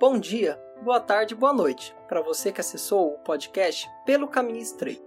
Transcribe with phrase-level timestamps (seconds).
[0.00, 5.02] Bom dia, boa tarde, boa noite para você que acessou o podcast Pelo Caminho Estreito,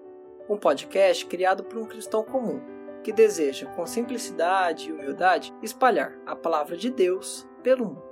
[0.50, 2.60] um podcast criado por um cristão comum
[3.02, 8.04] que deseja, com simplicidade e humildade, espalhar a palavra de Deus pelo mundo.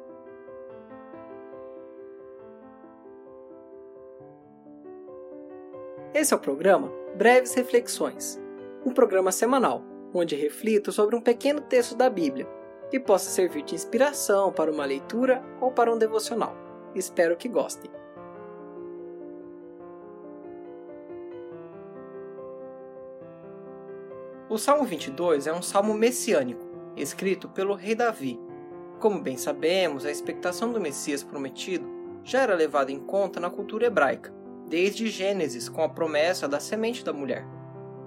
[6.14, 8.40] Esse é o programa Breves Reflexões,
[8.86, 9.84] um programa semanal
[10.14, 12.48] onde reflito sobre um pequeno texto da Bíblia
[12.90, 16.69] que possa servir de inspiração para uma leitura ou para um devocional.
[16.96, 17.92] Espero que gostem.
[24.50, 26.66] O Salmo 22 é um salmo messiânico,
[26.98, 28.40] escrito pelo rei Davi.
[29.00, 31.88] Como bem sabemos, a expectação do Messias prometido
[32.24, 34.34] já era levada em conta na cultura hebraica,
[34.68, 37.46] desde Gênesis com a promessa da semente da mulher.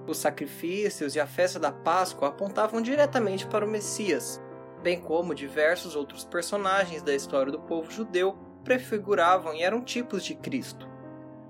[0.05, 4.41] Os sacrifícios e a festa da Páscoa apontavam diretamente para o Messias,
[4.81, 10.35] bem como diversos outros personagens da história do povo judeu prefiguravam e eram tipos de
[10.35, 10.87] Cristo.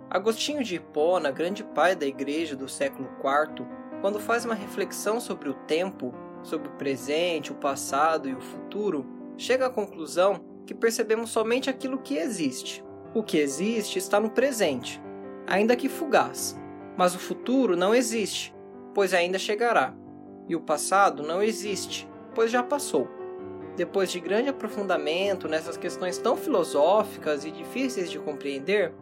[0.09, 3.65] Agostinho de Hipona, grande pai da igreja do século IV,
[4.01, 9.05] quando faz uma reflexão sobre o tempo, sobre o presente, o passado e o futuro,
[9.37, 12.83] chega à conclusão que percebemos somente aquilo que existe.
[13.13, 15.01] O que existe está no presente,
[15.47, 16.59] ainda que fugaz,
[16.97, 18.53] mas o futuro não existe,
[18.93, 19.93] pois ainda chegará,
[20.47, 23.07] e o passado não existe, pois já passou.
[23.75, 28.93] Depois de grande aprofundamento nessas questões tão filosóficas e difíceis de compreender,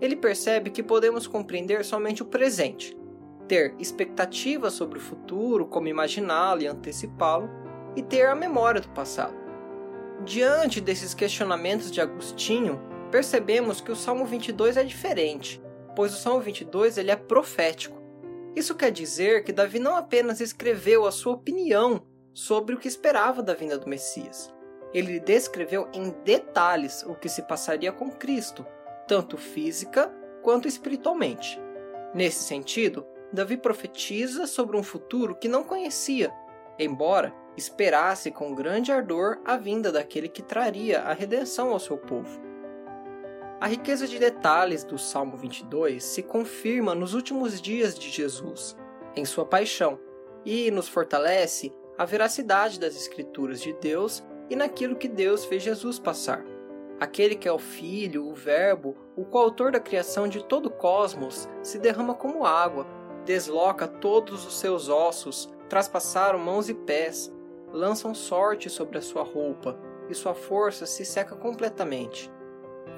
[0.00, 2.96] ele percebe que podemos compreender somente o presente,
[3.48, 7.48] ter expectativas sobre o futuro, como imaginá-lo e antecipá-lo,
[7.96, 9.34] e ter a memória do passado.
[10.24, 15.62] Diante desses questionamentos de Agostinho, percebemos que o Salmo 22 é diferente
[15.94, 18.00] pois o Salmo 22 ele é profético.
[18.54, 23.42] Isso quer dizer que Davi não apenas escreveu a sua opinião sobre o que esperava
[23.42, 24.52] da vinda do Messias.
[24.92, 28.66] Ele descreveu em detalhes o que se passaria com Cristo,
[29.06, 31.60] tanto física quanto espiritualmente.
[32.14, 36.30] Nesse sentido, Davi profetiza sobre um futuro que não conhecia,
[36.78, 42.40] embora esperasse com grande ardor a vinda daquele que traria a redenção ao seu povo.
[43.60, 48.76] A riqueza de detalhes do Salmo 22 se confirma nos últimos dias de Jesus,
[49.14, 49.98] em sua paixão,
[50.44, 55.98] e nos fortalece a veracidade das Escrituras de Deus e naquilo que Deus fez Jesus
[55.98, 56.44] passar.
[56.98, 61.48] Aquele que é o Filho, o Verbo, o coautor da criação de todo o cosmos,
[61.62, 62.86] se derrama como água,
[63.24, 67.32] desloca todos os seus ossos, traspassaram mãos e pés,
[67.72, 69.78] lançam sorte sobre a sua roupa,
[70.08, 72.30] e sua força se seca completamente.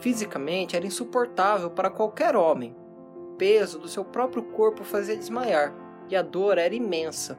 [0.00, 2.76] Fisicamente era insuportável para qualquer homem.
[3.16, 5.74] O peso do seu próprio corpo fazia desmaiar
[6.08, 7.38] e a dor era imensa.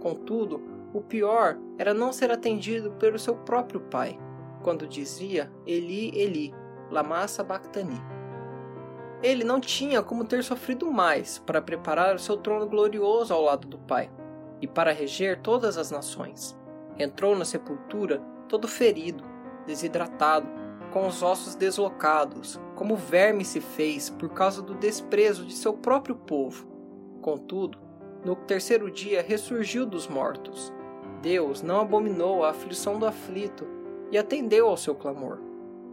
[0.00, 0.62] Contudo,
[0.92, 4.18] o pior era não ser atendido pelo seu próprio pai,
[4.62, 6.54] quando dizia Eli, Eli,
[6.90, 8.00] lama sabachthani.
[9.22, 13.68] Ele não tinha como ter sofrido mais para preparar o seu trono glorioso ao lado
[13.68, 14.10] do pai
[14.60, 16.58] e para reger todas as nações.
[16.98, 18.18] Entrou na sepultura
[18.48, 19.22] todo ferido,
[19.66, 20.48] desidratado,
[20.90, 26.16] com os ossos deslocados, como verme se fez por causa do desprezo de seu próprio
[26.16, 26.66] povo.
[27.20, 27.78] Contudo,
[28.24, 30.72] no terceiro dia ressurgiu dos mortos.
[31.22, 33.66] Deus não abominou a aflição do aflito
[34.10, 35.38] e atendeu ao seu clamor.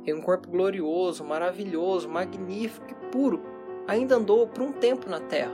[0.05, 3.41] Em um corpo glorioso, maravilhoso, magnífico e puro,
[3.85, 5.51] ainda andou por um tempo na terra,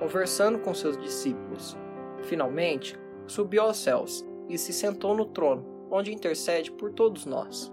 [0.00, 1.76] conversando com seus discípulos.
[2.24, 7.70] Finalmente, subiu aos céus e se sentou no trono, onde intercede por todos nós.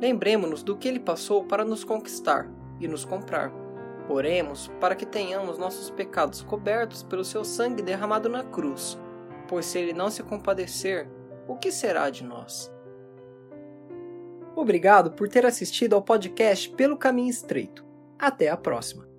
[0.00, 2.48] Lembremos-nos do que ele passou para nos conquistar
[2.80, 3.52] e nos comprar.
[4.08, 8.98] Oremos para que tenhamos nossos pecados cobertos pelo seu sangue derramado na cruz,
[9.48, 11.08] pois se ele não se compadecer,
[11.46, 12.72] o que será de nós?
[14.56, 17.84] Obrigado por ter assistido ao podcast Pelo Caminho Estreito.
[18.18, 19.13] Até a próxima!